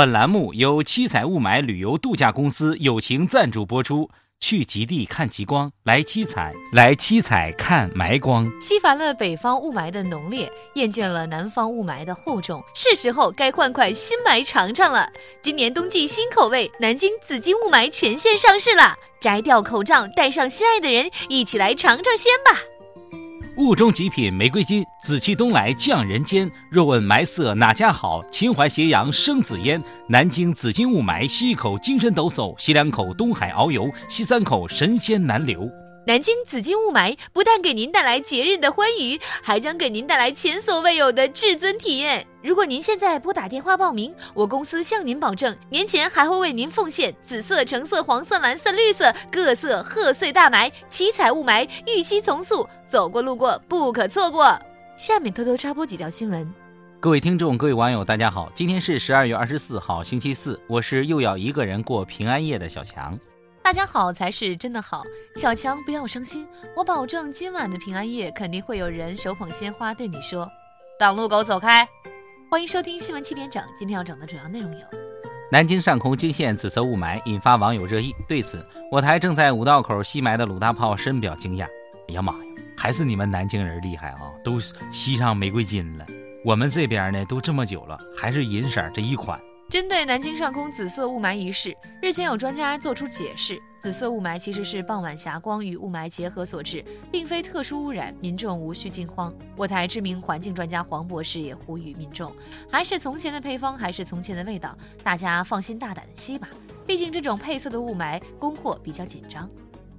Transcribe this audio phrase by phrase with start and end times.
[0.00, 4.08] 本栏目由七彩雾霾旅游度假公司友情赞助播出。
[4.40, 8.50] 去极地看极光，来七彩，来七彩看霾光。
[8.62, 15.06] 吸烦了北方雾霾的浓烈，厌倦了南方雾霾的厚重，是时候该换块新霾尝尝了。
[15.42, 18.94] 今年冬季新口味，南京紫金雾霾全线上市了。
[19.20, 22.58] 摘掉口罩，带上心爱的人，一起来尝尝鲜吧。
[23.60, 26.50] 雾中极品玫瑰金，紫气东来降人间。
[26.70, 28.24] 若问霾色哪家好？
[28.30, 29.78] 秦淮斜阳生紫烟。
[30.08, 35.68] 南京紫金雾霾，吸一口精神抖擞，吸两口东海遨游，吸三口神仙难留。
[36.10, 42.26] 南京紫金雾霾不但给您带来节日的欢愉，还将给您带来前所未有的至尊体验。
[42.42, 54.60] 如果您现在拨打电话报名，我公司向您保证，年前还会为您奉献紫色、橙色、黄色、蓝色、绿色各色贺岁大霾，七彩雾霾，预期从速，走过路过不可错过。
[54.96, 56.52] 下面偷偷插播几条新闻。
[56.98, 63.16] 各位听众，各位网友，大家好，今天是十二月二十四号，星期四，我是又要一个人过平安夜的小强。
[63.62, 65.04] 大家好才是真的好，
[65.36, 70.50] 小强不要伤心，我保证今晚的平安夜肯定会有人手捧鲜花对你说
[70.98, 71.86] ：“挡路狗走开。”
[72.50, 74.86] 欢迎收听新闻七点整，今天要整的主要内容有：
[75.52, 78.12] 南京上空惊现紫色雾霾，引发网友热议。
[78.26, 81.64] 对此，我台正在五道口吸霾的鲁大炮深表惊讶
[82.08, 82.38] ：“哎呀妈呀，
[82.76, 84.58] 还是你们南京人厉害啊，都
[84.90, 86.04] 吸上玫瑰金了。
[86.44, 89.40] 我们这边呢，都这么久了，还是银色这一款。”
[89.70, 99.32] 针对南京上空紫色雾霾一事，日前有专家作出解释：紫色雾霾其实是傍晚霞光与雾霾结合所致，并非特殊污染，民众无需惊慌。
[99.56, 102.34] 我台知名环境专家黄博士也呼吁民众，
[102.68, 106.48] 还是从前的配方，还是从前的味道，大家放心大胆的吸吧。
[106.84, 109.48] 毕竟这种配色的雾霾供货比较紧张。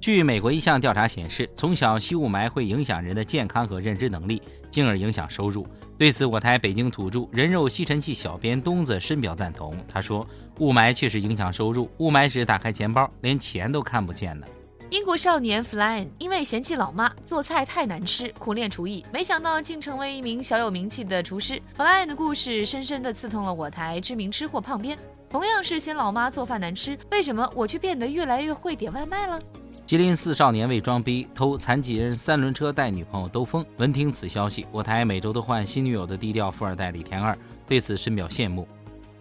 [0.00, 5.66] 据美国一项调查显示，从小吸雾霾会影响人的健康和认知能力，进而影响收入。
[5.98, 9.76] 对此，我台北京土著人肉吸尘器小编东子深表赞同。
[9.88, 10.24] 他说
[10.60, 14.46] ：“雾霾确实影响收入，雾霾时打开钱包，连钱都看不见了。”
[14.90, 21.60] 英国少年 Flynn 因为嫌弃老妈做菜太难吃，苦练厨艺，没想到竟成为一名小有名气的厨师。
[21.76, 24.96] Flynn 的故事深深地刺痛了我台知名吃货胖编。
[25.28, 29.42] 同样是嫌老妈做饭难吃，为什么我却变得越来越会点外卖了？
[29.88, 33.64] 吉林四少年为装逼偷残疾人三轮车带女朋友兜风。
[33.78, 37.34] 闻听此消息，我台每周都换新女友的低调富二代李天二
[37.66, 38.68] 对此深表羡慕。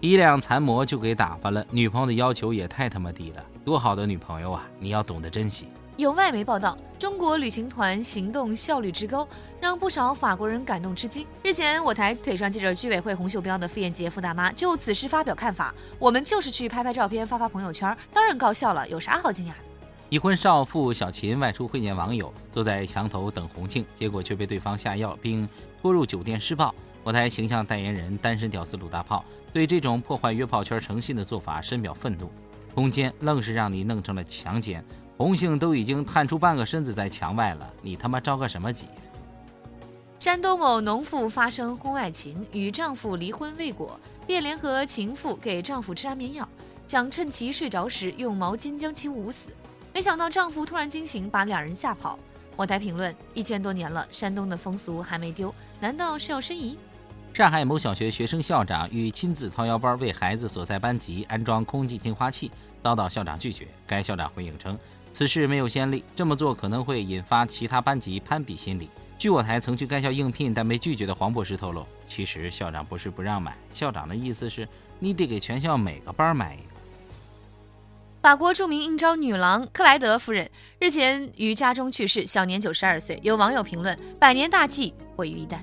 [0.02, 4.68] 一辆残模就给打发了，女朋友的要求也太他妈低了，多好的女朋友啊！
[4.78, 5.70] 你要懂得珍惜。
[5.96, 9.26] 有外媒报道，中国旅行团行动效率之高，
[9.62, 11.26] 让不少法国人感动吃惊。
[11.44, 19.56] 日前，我台腿上系着居委会红袖标的傅艳杰傅大妈就此事发表看法：我们就是去拍拍照片，发发朋友圈，当然高效了，有啥好惊讶的？
[20.10, 25.48] 已婚少妇小秦外出会见网友，坐在墙头等红庆，结果却被对方下药并
[25.82, 26.74] 拖入酒店施暴。
[27.04, 32.32] 我台形象代言人单身屌丝鲁大炮对这种破坏约炮圈诚信的做法深表愤怒。
[32.74, 34.82] 通奸愣是让你弄成了强奸，
[35.18, 38.88] 红杏都已经探出半个身子在墙外了，你他妈着个什么急？
[40.20, 46.48] 山东某农妇发生婚外情，与丈夫离婚未果，便联合情妇给丈夫吃安眠药，
[46.88, 49.50] 想趁其睡着时用毛巾将其捂死。
[49.98, 52.20] 没想到丈夫突然惊醒，把两人吓跑。
[52.56, 56.78] 我台评论：一千多年了，山东的风俗还没丢，难道是要申遗？
[57.34, 62.52] 上海某小学学生校长欲亲自掏腰包为孩子所在班级安装空气净化器，
[62.84, 63.68] 遭到校长拒绝。
[63.88, 64.78] 该校长回应称，
[65.12, 68.92] 此事没有先例，这么做可能会引发其他班级攀比心理。
[69.18, 74.70] 据我台曾去该校应聘但被拒绝的黄博士透露，其实校长不是不让买，校长的意思是
[75.00, 76.77] 你得给全校每个班买一个。
[78.28, 80.50] 法国著名应召女郎克莱德夫人
[80.80, 83.18] 日前于家中去世，享年九十二岁。
[83.24, 85.60] 有网友评论：“百年大计毁于一旦。”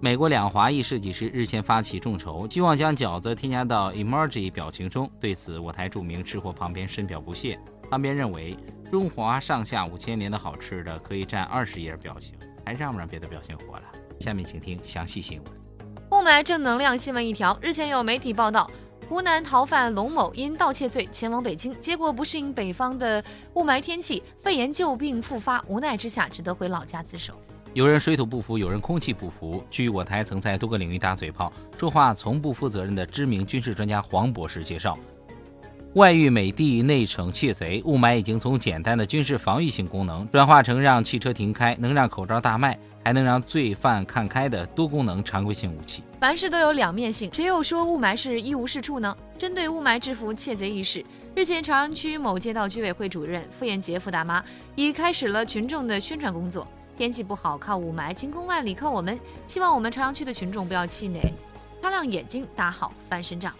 [0.00, 5.06] 美国两华裔设计师日前发起众筹，希望将饺子添加到 emoji 表情中。
[5.20, 7.60] 对此，我台著名吃货旁边深表不屑。
[7.90, 8.56] 旁边认为，
[8.90, 12.32] 中华上下五千年的好吃的可以占二十页表情，
[12.64, 13.84] 还让不让别的表情活了？
[14.18, 15.52] 下面请听详细新闻。
[16.10, 18.70] 雾霾正能量新闻一条：日前有媒体报道。
[19.06, 23.22] 湖南逃犯龙某因盗窃罪前往北京，结果不适应北方的
[23.54, 27.34] 雾霾天气，肺炎旧病复发，无奈之下只得回老家自首。
[27.74, 29.62] 有人水土不服，有人空气不服。
[29.70, 34.98] 据我台曾在多个领域打嘴炮、说话从不负责任的知名军事专家黄博士介绍，
[35.94, 42.78] 外遇美帝，内惩窃贼，雾霾已经从简单的军事防御性功能转化成让汽车停开，能让口罩大卖。
[43.08, 46.02] 还能让罪犯看开的多功能常规性武器。
[46.20, 49.16] 凡事都有两面性，谁又说雾霾是一无是处呢？
[49.38, 51.02] 针对雾霾制服窃贼一事，
[51.34, 54.44] 日前朝阳区某街道居委会主任傅艳杰傅大妈
[54.74, 56.68] 已开始了群众的宣传工作。
[56.98, 59.18] 天气不好靠雾霾，晴空万里靠我们。
[59.46, 61.32] 希望我们朝阳区的群众不要气馁。
[61.80, 63.54] 擦亮眼睛，打好翻身仗。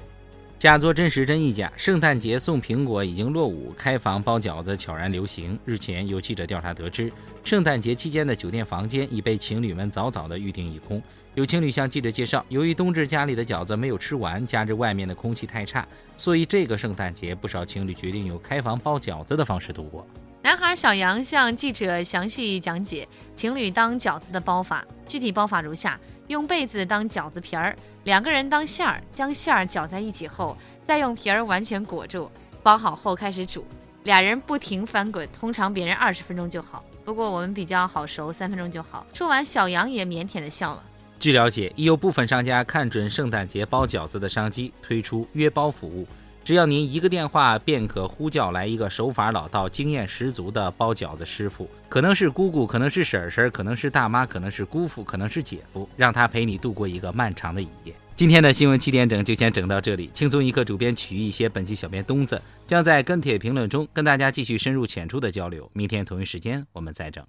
[0.59, 5.57] 假作真时真亦假，圣诞节送苹果已经落伍，开房包饺子悄然流行。
[5.65, 7.13] 日前有记者调查得知，
[7.45, 11.01] 圣诞节期间的酒店房间已被情侣们早早的预订一空。
[11.37, 20.05] 有情侣向记者介绍，由于冬至家里的饺子没有吃完，加之外面的空气太差，所以这个圣诞节不少情侣决定用开房包饺子的方式度过。
[20.43, 23.07] 男孩小杨向记者详细讲解
[23.37, 32.31] 情侣当饺子的包法，具体包法如下：用被子当饺子皮儿，两个人当馅儿，将馅儿搅在一起后，再用皮儿完全裹住，
[32.63, 33.67] 包好后开始煮，
[34.05, 39.07] 俩人不停翻滚，通常别人二十分钟就好，不过我们比较好熟，三分钟就好。
[39.15, 40.83] 说完，小杨也腼腆地笑了。
[41.19, 46.07] 据了解，已有部分商家看准圣诞节包饺子的商机，推出约包服务。
[46.49, 57.95] 只要您一个电话，便可呼叫来一个手法老道、经验十足的包饺子师傅，可能是姑姑，可能是婶婶，可能是大妈，可能是姑父，可能是姐夫，让他陪你度过一个漫长的一夜。
[58.17, 65.71] 今天的新闻七点整就先整到这里，轻松一刻主编曲一些，本期小编东子将在跟帖评论中跟大家继续深入浅出的交流。
[65.75, 67.23] 明天同一时间我们再整。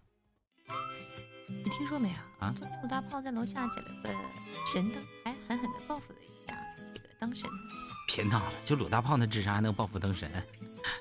[1.46, 2.54] 你听说没有啊？
[2.58, 4.10] 昨天鲁大炮在楼下捡了个
[4.74, 6.56] 神灯，还狠狠的报复了一下
[6.94, 7.50] 这个当神。
[8.12, 10.28] 别闹了，就鲁大炮那智商还能报复灯神？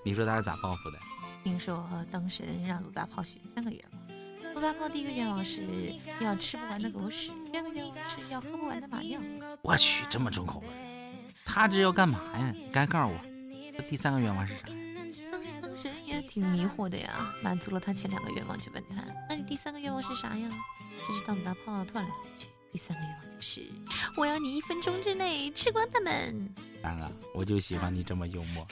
[0.04, 0.98] 你说他是咋报复的？
[1.42, 4.54] 听说灯神让鲁大炮许三个愿望。
[4.54, 5.62] 鲁大炮第一个愿望是
[6.20, 9.18] 要吃不完的狗屎，第二个愿望是要喝不完的马尿。
[9.62, 10.66] 我去，这么重口味？
[11.46, 12.52] 他这要干嘛呀？
[12.54, 14.66] 你赶紧告诉我，第三个愿望是啥？
[15.32, 20.48] 当时灯神也挺迷惑的呀，满足了他前两个愿望就问他：“那你第三个愿望是啥呀？”
[21.02, 23.62] 这时，当鲁大炮突然来了一句：“第三个愿望就是
[24.14, 26.54] 我要你一分钟之内吃光他们。”
[27.34, 28.66] 我就喜欢你这么幽默。